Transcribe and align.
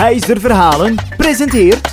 Heister 0.00 0.40
Verhalen 0.40 0.94
presenteert... 1.16 1.92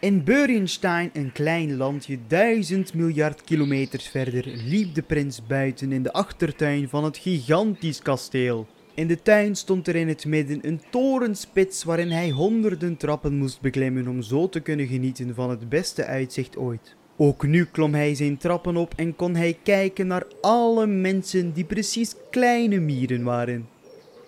In 0.00 0.24
Beurenstein, 0.24 1.10
een 1.12 1.32
klein 1.32 1.76
landje 1.76 2.18
duizend 2.26 2.94
miljard 2.94 3.44
kilometers 3.44 4.08
verder, 4.08 4.44
liep 4.46 4.94
de 4.94 5.02
prins 5.02 5.46
buiten 5.46 5.92
in 5.92 6.02
de 6.02 6.12
achtertuin 6.12 6.88
van 6.88 7.04
het 7.04 7.16
gigantisch 7.18 8.02
kasteel. 8.02 8.66
In 8.94 9.06
de 9.06 9.22
tuin 9.22 9.56
stond 9.56 9.88
er 9.88 9.96
in 9.96 10.08
het 10.08 10.24
midden 10.24 10.66
een 10.66 10.80
torenspits 10.90 11.84
waarin 11.84 12.10
hij 12.10 12.30
honderden 12.30 12.96
trappen 12.96 13.36
moest 13.38 13.60
beklimmen 13.60 14.08
om 14.08 14.22
zo 14.22 14.48
te 14.48 14.60
kunnen 14.60 14.86
genieten 14.86 15.34
van 15.34 15.50
het 15.50 15.68
beste 15.68 16.04
uitzicht 16.04 16.56
ooit. 16.56 16.96
Ook 17.18 17.46
nu 17.46 17.64
klom 17.64 17.94
hij 17.94 18.14
zijn 18.14 18.36
trappen 18.36 18.76
op 18.76 18.92
en 18.96 19.16
kon 19.16 19.34
hij 19.34 19.58
kijken 19.62 20.06
naar 20.06 20.26
alle 20.40 20.86
mensen 20.86 21.52
die 21.52 21.64
precies 21.64 22.14
kleine 22.30 22.78
mieren 22.78 23.22
waren. 23.22 23.68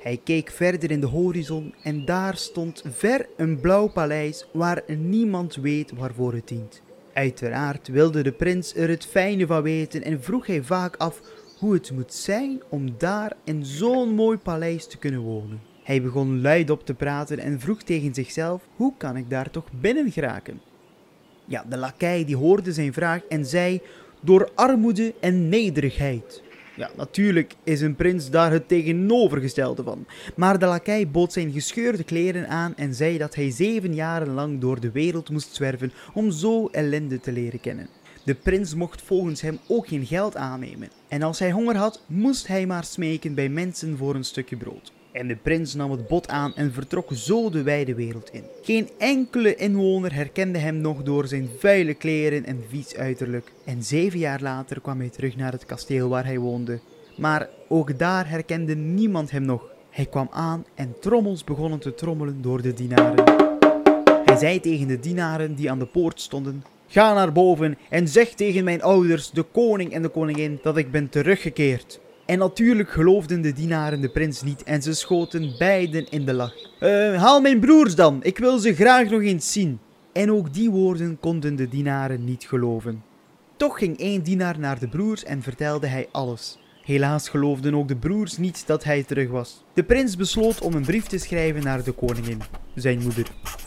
Hij 0.00 0.20
keek 0.24 0.50
verder 0.50 0.90
in 0.90 1.00
de 1.00 1.06
horizon 1.06 1.74
en 1.82 2.04
daar 2.04 2.36
stond 2.36 2.84
ver 2.88 3.26
een 3.36 3.60
blauw 3.60 3.88
paleis 3.88 4.48
waar 4.52 4.82
niemand 4.98 5.54
weet 5.54 5.92
waarvoor 5.92 6.32
het 6.32 6.48
dient. 6.48 6.82
Uiteraard 7.12 7.88
wilde 7.88 8.22
de 8.22 8.32
prins 8.32 8.74
er 8.74 8.88
het 8.88 9.06
fijne 9.06 9.46
van 9.46 9.62
weten 9.62 10.02
en 10.02 10.22
vroeg 10.22 10.46
hij 10.46 10.62
vaak 10.62 10.96
af 10.96 11.20
hoe 11.58 11.74
het 11.74 11.92
moet 11.92 12.14
zijn 12.14 12.62
om 12.68 12.94
daar 12.98 13.32
in 13.44 13.64
zo'n 13.64 14.14
mooi 14.14 14.38
paleis 14.38 14.86
te 14.86 14.98
kunnen 14.98 15.20
wonen. 15.20 15.60
Hij 15.82 16.02
begon 16.02 16.40
luidop 16.40 16.86
te 16.86 16.94
praten 16.94 17.38
en 17.38 17.60
vroeg 17.60 17.82
tegen 17.82 18.14
zichzelf: 18.14 18.68
hoe 18.76 18.92
kan 18.96 19.16
ik 19.16 19.30
daar 19.30 19.50
toch 19.50 19.66
binnen 19.80 20.12
geraken? 20.12 20.60
Ja, 21.46 21.64
de 21.68 21.76
lakij 21.76 22.24
die 22.24 22.36
hoorde 22.36 22.72
zijn 22.72 22.92
vraag 22.92 23.20
en 23.28 23.46
zei: 23.46 23.80
door 24.20 24.50
armoede 24.54 25.14
en 25.20 25.48
nederigheid. 25.48 26.42
Ja, 26.76 26.90
natuurlijk 26.96 27.54
is 27.64 27.80
een 27.80 27.94
prins 27.94 28.30
daar 28.30 28.52
het 28.52 28.68
tegenovergestelde 28.68 29.82
van. 29.82 30.06
Maar 30.36 30.58
de 30.58 30.66
lakij 30.66 31.08
bood 31.08 31.32
zijn 31.32 31.52
gescheurde 31.52 32.04
kleren 32.04 32.48
aan 32.48 32.76
en 32.76 32.94
zei 32.94 33.18
dat 33.18 33.34
hij 33.34 33.50
zeven 33.50 33.94
jaren 33.94 34.34
lang 34.34 34.60
door 34.60 34.80
de 34.80 34.90
wereld 34.90 35.30
moest 35.30 35.54
zwerven 35.54 35.92
om 36.14 36.30
zo 36.30 36.66
ellende 36.66 37.20
te 37.20 37.32
leren 37.32 37.60
kennen. 37.60 37.88
De 38.24 38.34
prins 38.34 38.74
mocht 38.74 39.02
volgens 39.02 39.40
hem 39.40 39.58
ook 39.68 39.88
geen 39.88 40.06
geld 40.06 40.36
aannemen. 40.36 40.88
En 41.08 41.22
als 41.22 41.38
hij 41.38 41.50
honger 41.50 41.76
had, 41.76 42.02
moest 42.06 42.46
hij 42.46 42.66
maar 42.66 42.84
smeken 42.84 43.34
bij 43.34 43.48
mensen 43.48 43.96
voor 43.96 44.14
een 44.14 44.24
stukje 44.24 44.56
brood. 44.56 44.92
En 45.16 45.28
de 45.28 45.36
prins 45.36 45.74
nam 45.74 45.90
het 45.90 46.06
bod 46.06 46.28
aan 46.28 46.54
en 46.54 46.72
vertrok 46.72 47.10
zo 47.12 47.50
de 47.50 47.62
wijde 47.62 47.94
wereld 47.94 48.30
in. 48.32 48.42
Geen 48.62 48.88
enkele 48.98 49.54
inwoner 49.54 50.14
herkende 50.14 50.58
hem 50.58 50.76
nog 50.76 51.02
door 51.02 51.26
zijn 51.26 51.48
vuile 51.58 51.94
kleren 51.94 52.44
en 52.44 52.64
vies 52.68 52.96
uiterlijk. 52.96 53.52
En 53.64 53.82
zeven 53.82 54.18
jaar 54.18 54.40
later 54.42 54.80
kwam 54.80 54.98
hij 54.98 55.08
terug 55.08 55.36
naar 55.36 55.52
het 55.52 55.66
kasteel 55.66 56.08
waar 56.08 56.24
hij 56.24 56.38
woonde. 56.38 56.78
Maar 57.16 57.48
ook 57.68 57.98
daar 57.98 58.28
herkende 58.28 58.74
niemand 58.74 59.30
hem 59.30 59.42
nog. 59.42 59.62
Hij 59.90 60.06
kwam 60.06 60.28
aan 60.30 60.64
en 60.74 60.94
trommels 61.00 61.44
begonnen 61.44 61.78
te 61.78 61.94
trommelen 61.94 62.42
door 62.42 62.62
de 62.62 62.74
dienaren. 62.74 63.24
Hij 64.24 64.36
zei 64.36 64.60
tegen 64.60 64.88
de 64.88 65.00
dienaren 65.00 65.54
die 65.54 65.70
aan 65.70 65.78
de 65.78 65.86
poort 65.86 66.20
stonden: 66.20 66.64
Ga 66.86 67.14
naar 67.14 67.32
boven 67.32 67.78
en 67.90 68.08
zeg 68.08 68.28
tegen 68.28 68.64
mijn 68.64 68.82
ouders, 68.82 69.30
de 69.30 69.42
koning 69.42 69.92
en 69.92 70.02
de 70.02 70.08
koningin, 70.08 70.58
dat 70.62 70.76
ik 70.76 70.90
ben 70.90 71.08
teruggekeerd. 71.08 72.00
En 72.26 72.38
natuurlijk 72.38 72.90
geloofden 72.90 73.40
de 73.40 73.52
dienaren 73.52 74.00
de 74.00 74.08
prins 74.08 74.42
niet 74.42 74.62
en 74.62 74.82
ze 74.82 74.94
schoten 74.94 75.54
beiden 75.58 76.08
in 76.08 76.24
de 76.24 76.32
lach. 76.32 76.54
Uh, 76.80 77.22
haal 77.22 77.40
mijn 77.40 77.60
broers 77.60 77.94
dan, 77.94 78.20
ik 78.22 78.38
wil 78.38 78.58
ze 78.58 78.74
graag 78.74 79.10
nog 79.10 79.22
eens 79.22 79.52
zien. 79.52 79.78
En 80.12 80.32
ook 80.32 80.54
die 80.54 80.70
woorden 80.70 81.18
konden 81.20 81.56
de 81.56 81.68
dienaren 81.68 82.24
niet 82.24 82.44
geloven. 82.44 83.02
Toch 83.56 83.78
ging 83.78 83.98
één 83.98 84.22
dienaar 84.22 84.58
naar 84.58 84.78
de 84.78 84.88
broers 84.88 85.24
en 85.24 85.42
vertelde 85.42 85.86
hij 85.86 86.08
alles. 86.12 86.58
Helaas 86.82 87.28
geloofden 87.28 87.74
ook 87.74 87.88
de 87.88 87.96
broers 87.96 88.36
niet 88.36 88.66
dat 88.66 88.84
hij 88.84 89.02
terug 89.02 89.30
was. 89.30 89.64
De 89.74 89.84
prins 89.84 90.16
besloot 90.16 90.60
om 90.60 90.74
een 90.74 90.84
brief 90.84 91.04
te 91.04 91.18
schrijven 91.18 91.62
naar 91.62 91.84
de 91.84 91.92
koningin, 91.92 92.42
zijn 92.74 93.02
moeder. 93.02 93.26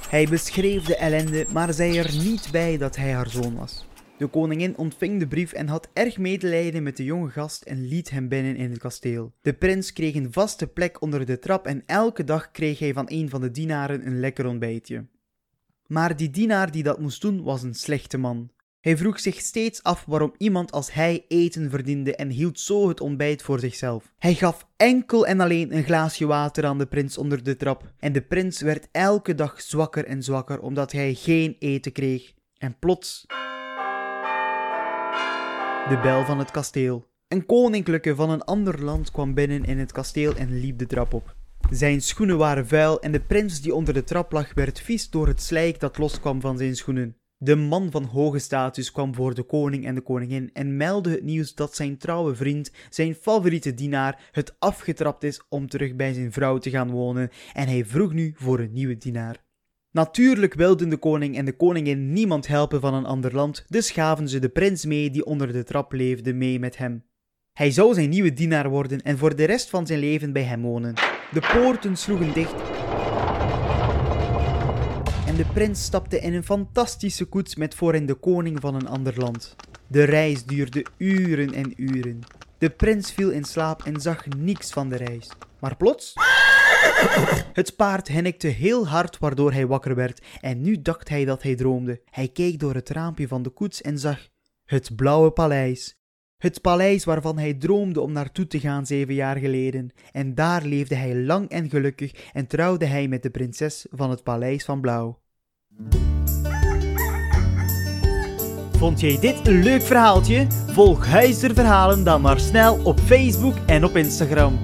Hij 0.10 0.28
beschreef 0.30 0.84
de 0.84 0.96
ellende, 0.96 1.46
maar 1.52 1.74
zei 1.74 1.98
er 1.98 2.12
niet 2.24 2.50
bij 2.52 2.78
dat 2.78 2.96
hij 2.96 3.12
haar 3.12 3.30
zoon 3.30 3.56
was. 3.56 3.88
De 4.20 4.28
koningin 4.28 4.78
ontving 4.78 5.20
de 5.20 5.28
brief 5.28 5.54
en 5.54 5.68
had 5.68 5.90
erg 5.94 6.18
medelijden 6.18 6.84
met 6.84 6.98
de 6.98 7.04
jonge 7.04 7.30
gast 7.30 7.64
en 7.64 7.88
liet 7.88 8.10
hem 8.10 8.28
binnen 8.28 8.56
in 8.56 8.70
het 8.70 8.80
kasteel. 8.80 9.34
De 9.42 9.54
prins 9.54 9.94
kreeg 9.94 10.16
een 10.16 10.34
vaste 10.34 10.68
plek 10.68 11.02
onder 11.02 11.26
de 11.26 11.40
trap 11.40 11.66
en 11.66 11.84
elke 11.86 12.24
dag 12.24 12.52
kreeg 12.52 12.80
hij 12.80 12.94
van 12.94 13.06
een 13.10 13.30
van 13.30 13.42
de 13.42 13.52
dienaren 13.52 14.08
een 14.08 14.20
lekker 14.20 14.46
ontbijtje. 14.46 15.06
Maar 15.86 16.16
die 16.16 16.30
dienaar 16.30 16.72
die 16.72 16.84
dat 16.84 17.00
moest 17.00 17.22
doen 17.22 17.44
was 17.44 17.64
een 17.64 17.74
slechte 17.74 18.18
man. 18.18 18.50
Hij 18.80 18.98
vroeg 18.98 19.20
zich 19.20 19.40
steeds 19.40 19.84
af 19.84 20.06
waarom 20.06 20.34
iemand 20.38 20.72
als 20.72 20.94
hij 20.94 21.26
eten 21.28 21.70
verdiende 21.70 22.16
en 22.16 22.30
hield 22.30 22.60
zo 22.60 22.88
het 22.88 23.02
ontbijt 23.02 23.42
voor 23.42 23.60
zichzelf. 23.60 24.14
Hij 24.18 24.34
gaf 24.34 24.68
enkel 24.78 25.28
en 25.28 25.40
alleen 25.40 25.76
een 25.76 25.84
glaasje 25.84 26.26
water 26.26 26.66
aan 26.66 26.78
de 26.78 26.88
prins 26.88 27.18
onder 27.18 27.44
de 27.44 27.56
trap. 27.56 27.94
En 28.00 28.14
de 28.14 28.22
prins 28.22 28.62
werd 28.62 28.88
elke 28.92 29.36
dag 29.36 29.62
zwakker 29.62 30.06
en 30.06 30.24
zwakker 30.24 30.60
omdat 30.62 30.92
hij 30.92 31.14
geen 31.14 31.56
eten 31.60 31.92
kreeg. 31.92 32.34
En 32.58 32.76
plots. 32.80 33.26
De 35.90 36.00
bel 36.04 36.26
van 36.26 36.40
het 36.40 36.52
kasteel. 36.52 37.06
Een 37.28 37.46
koninklijke 37.46 38.16
van 38.16 38.30
een 38.30 38.44
ander 38.44 38.84
land 38.84 39.12
kwam 39.12 39.34
binnen 39.34 39.66
in 39.66 39.78
het 39.78 39.92
kasteel 39.92 40.36
en 40.36 40.60
liep 40.60 40.78
de 40.78 40.86
trap 40.86 41.14
op. 41.14 41.36
Zijn 41.70 42.02
schoenen 42.02 42.38
waren 42.38 42.68
vuil 42.68 43.02
en 43.02 43.12
de 43.12 43.20
prins 43.20 43.62
die 43.62 43.76
onder 43.76 43.94
de 43.94 44.04
trap 44.04 44.32
lag 44.32 44.54
werd 44.54 44.80
vies 44.80 45.10
door 45.10 45.28
het 45.28 45.42
slijk 45.42 45.80
dat 45.80 45.98
loskwam 45.98 46.42
van 46.42 46.58
zijn 46.58 46.76
schoenen. 46.76 47.18
De 47.38 47.56
man 47.56 47.92
van 47.92 48.04
hoge 48.04 48.40
status 48.40 48.92
kwam 48.92 49.16
voor 49.16 49.34
de 49.34 49.44
koning 49.44 49.86
en 49.86 49.96
de 49.96 50.02
koningin 50.02 50.50
en 50.54 50.78
meldde 50.78 51.10
het 51.10 51.24
nieuws 51.24 51.56
dat 51.56 51.76
zijn 51.76 51.98
trouwe 51.98 52.36
vriend, 52.36 52.72
zijn 52.90 53.16
favoriete 53.16 53.74
dienaar, 53.74 54.30
het 54.32 54.56
afgetrapt 54.60 55.24
is 55.24 55.42
om 55.50 55.68
terug 55.68 55.96
bij 55.96 56.14
zijn 56.14 56.32
vrouw 56.32 56.58
te 56.58 56.70
gaan 56.70 56.92
wonen 56.92 57.30
en 57.54 57.68
hij 57.68 57.86
vroeg 57.86 58.14
nu 58.14 58.34
voor 58.38 58.60
een 58.60 58.74
nieuwe 58.74 58.98
dienaar. 58.98 59.48
Natuurlijk 60.00 60.54
wilden 60.54 60.90
de 60.90 60.98
koning 60.98 61.38
en 61.38 61.46
de 61.46 61.56
koningin 61.56 62.14
niemand 62.14 62.48
helpen 62.48 62.82
van 62.82 62.94
een 62.94 63.06
ander 63.06 63.36
land, 63.36 63.66
dus 63.68 63.92
gaven 63.92 64.30
ze 64.30 64.40
de 64.40 64.50
prins 64.50 64.86
mee 64.86 65.10
die 65.10 65.26
onder 65.26 65.54
de 65.54 65.64
trap 65.64 65.92
leefde 65.92 66.34
mee 66.34 66.60
met 66.60 66.78
hem. 66.78 67.04
Hij 67.54 67.72
zou 67.72 67.94
zijn 67.94 68.10
nieuwe 68.10 68.34
dienaar 68.34 68.70
worden 68.70 69.02
en 69.02 69.18
voor 69.18 69.36
de 69.36 69.44
rest 69.44 69.70
van 69.70 69.88
zijn 69.88 70.00
leven 70.00 70.34
bij 70.34 70.44
hem 70.44 70.62
wonen. 70.62 70.94
De 71.32 71.40
poorten 71.54 71.98
sloegen 71.98 72.34
dicht 72.34 72.54
en 75.28 75.36
de 75.36 75.46
prins 75.54 75.84
stapte 75.84 76.20
in 76.20 76.34
een 76.34 76.44
fantastische 76.44 77.26
koets 77.26 77.56
met 77.56 77.76
voorin 77.76 78.06
de 78.06 78.16
koning 78.16 78.60
van 78.60 78.76
een 78.76 78.88
ander 78.88 79.14
land. 79.18 79.56
De 79.88 80.04
reis 80.04 80.46
duurde 80.46 80.86
uren 80.98 81.54
en 81.54 81.74
uren. 81.76 82.20
De 82.58 82.70
prins 82.70 83.12
viel 83.12 83.30
in 83.30 83.44
slaap 83.44 83.84
en 83.84 84.02
zag 84.02 84.26
niets 84.38 84.72
van 84.72 84.90
de 84.90 84.96
reis. 84.96 85.30
Maar 85.60 85.76
plots. 85.78 86.14
Het 87.54 87.76
paard 87.76 88.08
hennikte 88.08 88.48
heel 88.48 88.88
hard 88.88 89.18
waardoor 89.18 89.52
hij 89.52 89.68
wakker 89.68 89.96
werd 89.96 90.26
en 90.42 90.62
nu 90.62 90.82
dacht 90.82 91.10
hij 91.10 91.26
dat 91.26 91.44
hij 91.44 91.56
droomde. 91.56 92.02
Hij 92.10 92.28
keek 92.28 92.60
door 92.60 92.74
het 92.74 92.90
raampje 92.90 93.28
van 93.28 93.44
de 93.44 93.50
koets 93.50 93.82
en 93.82 93.98
zag 93.98 94.28
het 94.66 94.96
blauwe 94.96 95.32
paleis. 95.32 95.98
Het 96.38 96.62
paleis 96.62 97.04
waarvan 97.04 97.38
hij 97.38 97.54
droomde 97.54 98.02
om 98.02 98.12
naartoe 98.12 98.48
te 98.48 98.60
gaan 98.60 98.86
zeven 98.86 99.14
jaar 99.14 99.38
geleden. 99.38 99.90
En 100.12 100.36
daar 100.36 100.64
leefde 100.64 100.96
hij 100.96 101.16
lang 101.16 101.50
en 101.50 101.70
gelukkig 101.70 102.30
en 102.34 102.48
trouwde 102.48 102.86
hij 102.86 103.08
met 103.08 103.24
de 103.24 103.30
prinses 103.30 103.86
van 103.90 104.10
het 104.10 104.24
paleis 104.24 104.66
van 104.66 104.82
Blauw. 104.82 105.20
Vond 108.72 109.00
jij 109.00 109.20
dit 109.20 109.48
een 109.48 109.64
leuk 109.64 109.82
verhaaltje? 109.82 110.48
Volg 110.50 111.06
Huizer 111.06 111.54
Verhalen 111.54 112.04
dan 112.04 112.22
maar 112.22 112.40
snel 112.40 112.84
op 112.84 113.00
Facebook 113.00 113.56
en 113.66 113.84
op 113.84 113.96
Instagram. 113.96 114.60